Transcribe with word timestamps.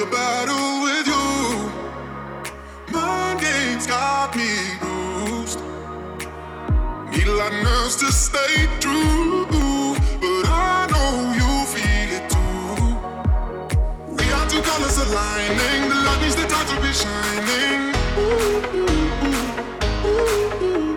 a 0.00 0.06
battle 0.06 0.82
with 0.84 1.06
you. 1.06 1.72
My 2.92 3.36
game's 3.40 3.86
got 3.86 4.36
me 4.36 4.50
bruised. 4.80 5.60
Need 7.10 7.26
a 7.26 7.32
lot 7.32 7.52
of 7.52 7.62
nerves 7.64 7.96
to 7.96 8.12
stay 8.12 8.68
true, 8.78 9.46
but 9.50 10.44
I 10.46 10.86
know 10.92 11.32
you 11.40 11.50
feel 11.74 12.10
it 12.18 12.30
too. 12.30 12.94
We 14.14 14.24
are 14.32 14.46
two 14.48 14.62
colors 14.62 14.98
aligning. 14.98 15.88
The 15.88 15.96
light 16.06 16.20
needs 16.22 16.36
the 16.36 16.46
time 16.46 16.66
to 16.72 16.76
be 16.80 16.92
shining. 16.92 17.94
Ooh, 18.18 18.78
ooh, 18.78 19.02
ooh, 20.06 20.96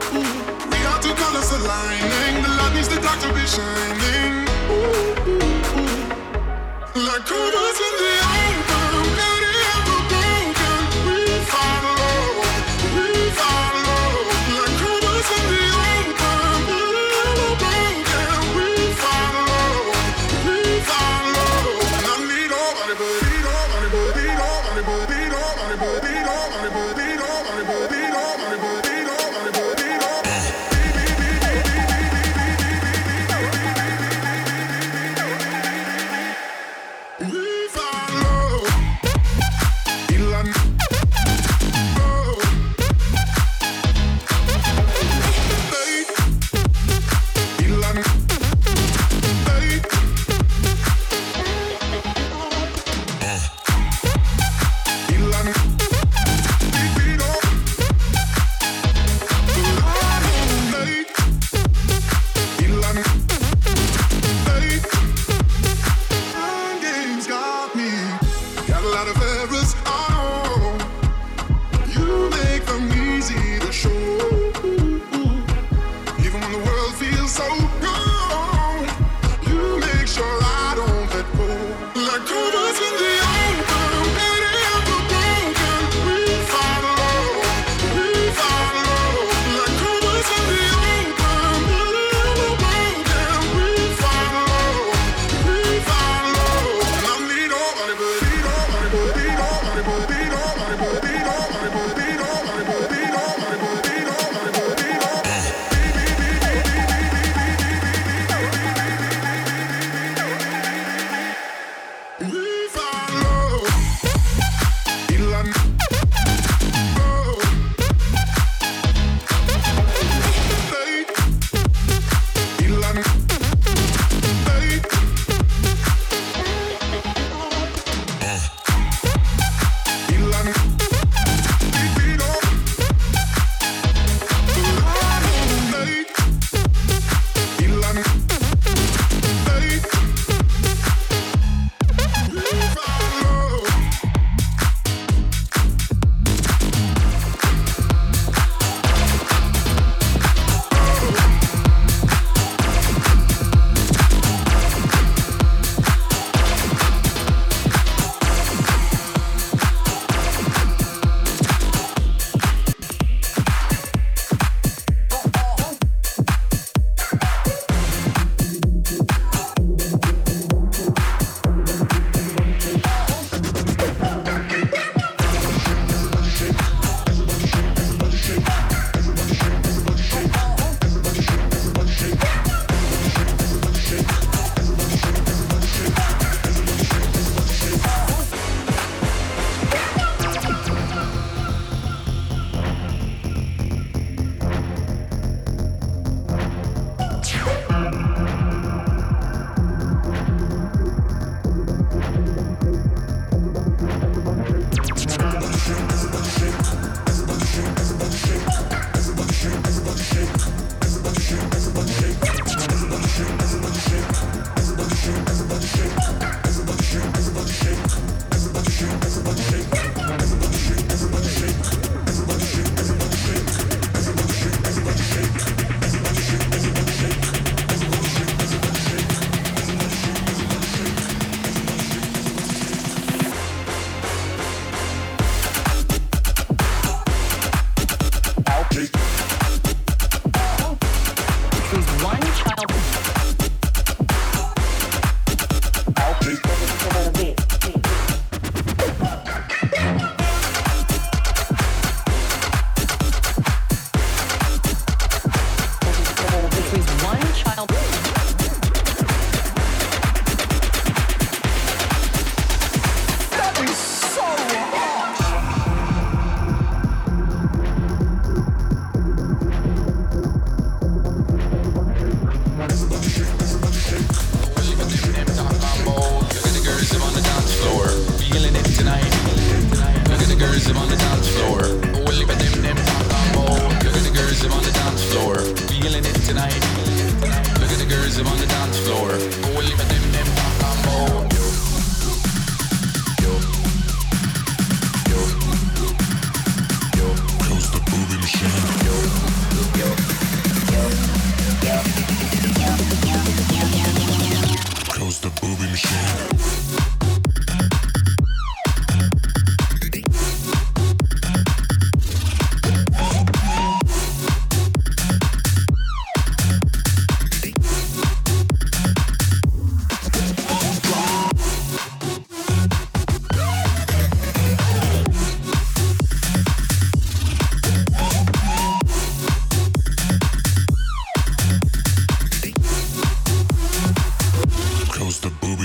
we 0.70 0.80
are 0.86 1.00
two 1.02 1.16
colors 1.16 1.52
aligning. 1.54 2.44
The 2.44 2.50
light 2.60 2.74
needs 2.76 2.90
the 2.90 3.00
dark 3.02 3.20
to 3.22 3.34
be 3.34 3.46
shining. 3.48 3.91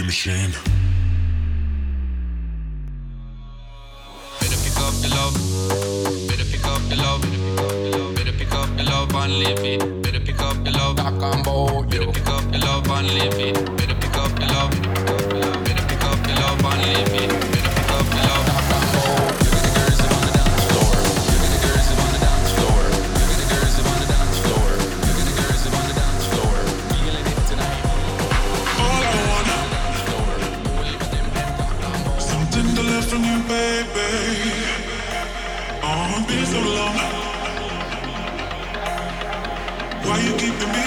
machine. 0.07 0.53
Better 4.41 4.57
pick 4.63 4.77
up 4.79 4.95
the 5.03 5.09
love. 5.17 5.35
Better 6.29 6.45
pick 6.45 6.65
up 6.65 6.83
the 6.89 6.97
love. 6.97 7.23
Better 8.15 8.33
pick 8.33 8.53
up 8.53 8.69
the 8.77 8.85
love 8.85 9.15
and 9.17 9.33
live 9.41 9.65
it. 9.65 10.03
Better 10.03 10.21
pick 10.21 10.41
up 10.41 10.63
the 10.63 10.71
love. 10.71 10.97
Back. 10.97 11.15
Better 11.91 12.13
pick 12.13 12.29
up 12.29 12.45
the 12.53 12.59
love 12.59 12.89
and 12.89 13.09
live 13.15 13.39
it. 13.39 13.77
Better 13.77 13.97
pick 13.97 14.17
up 14.17 14.33
the 14.39 14.47
love. 14.47 14.71
Better 15.65 15.87
pick 15.89 16.05
up 16.05 16.19
the 16.23 16.35
love 16.41 16.65
and 16.65 16.83
live 16.95 17.15
it. 17.23 17.56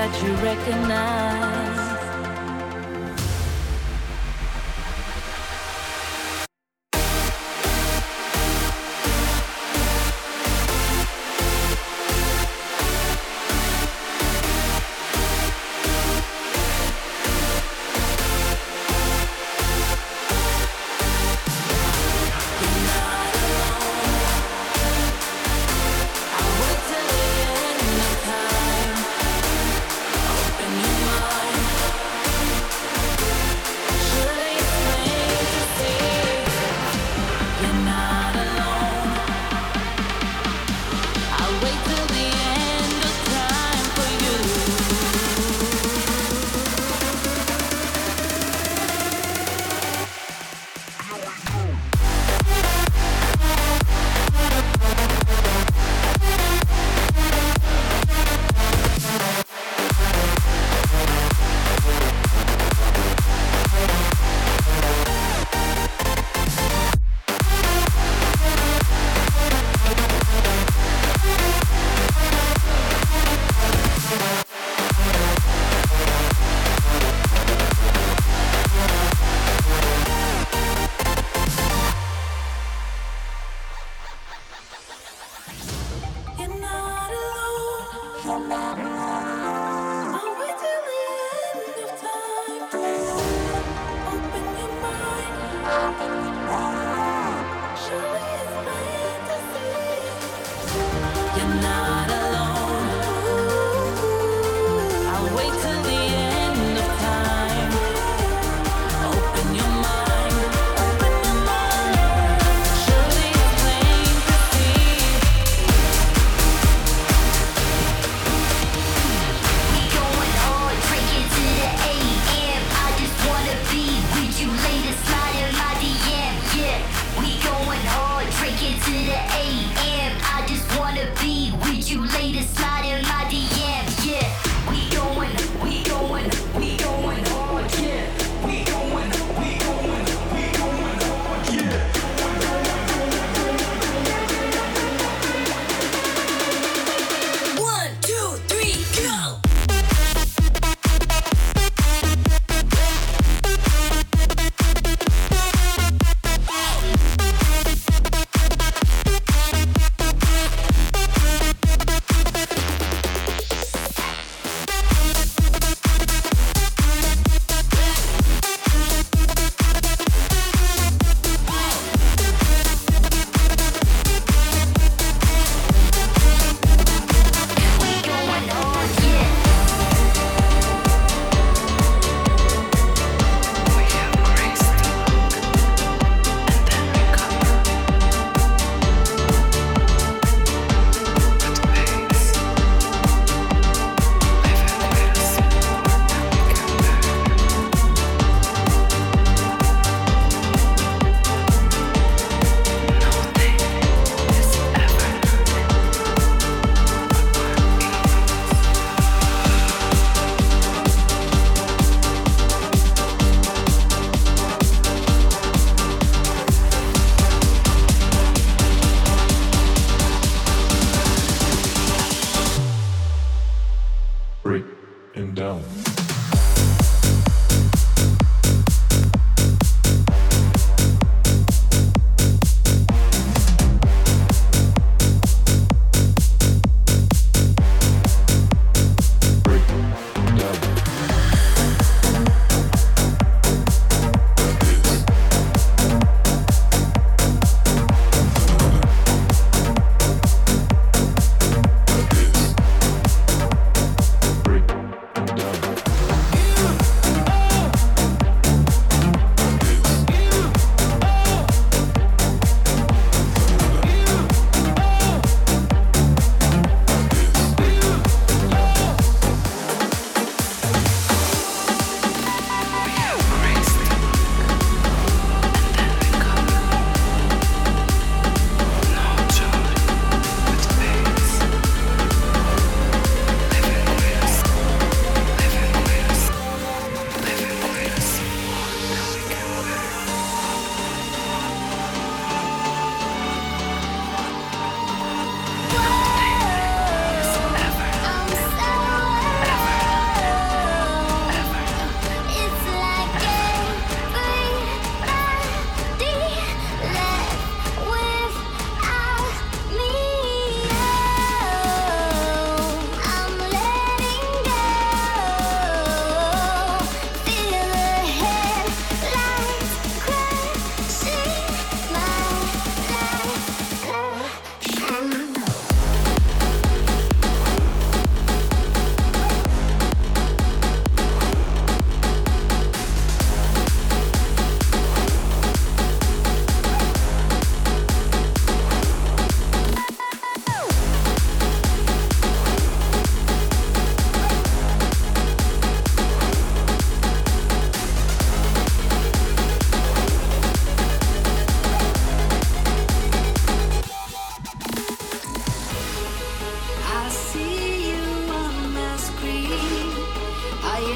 that 0.00 0.22
you 0.22 0.32
recognize. 0.36 1.79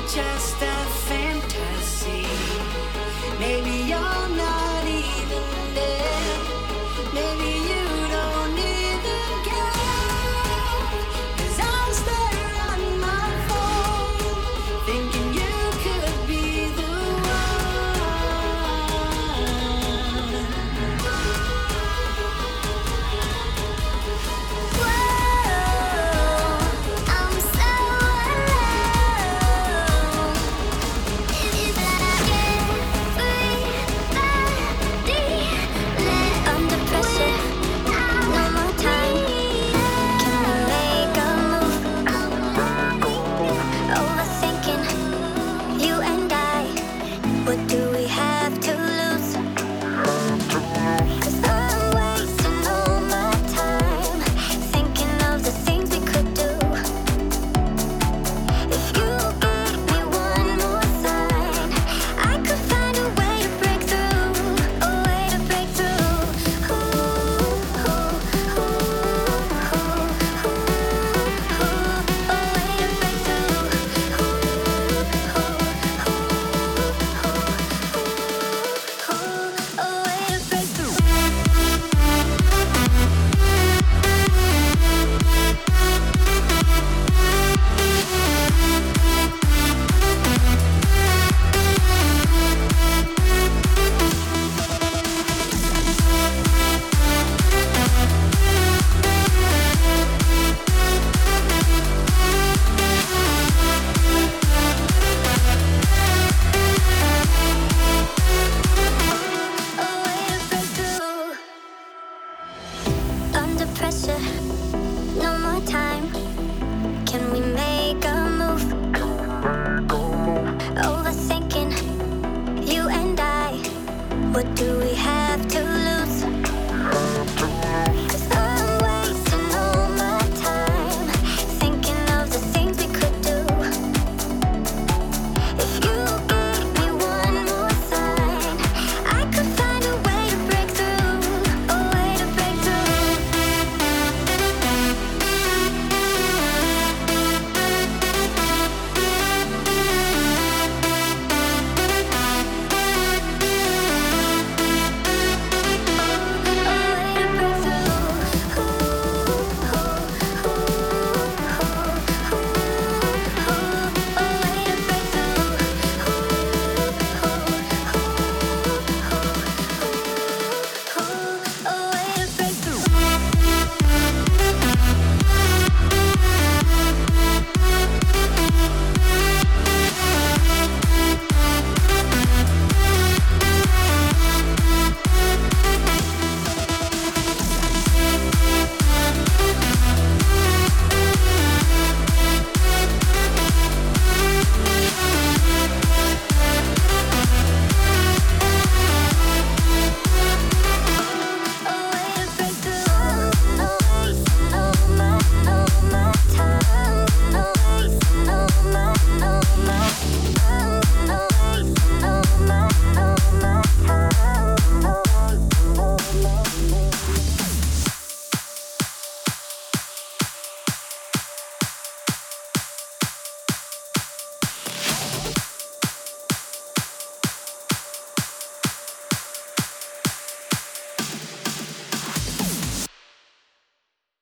just 0.06 0.73